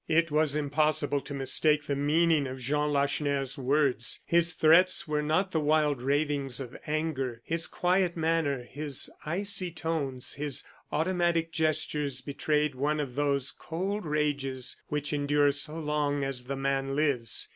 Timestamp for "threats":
4.53-5.07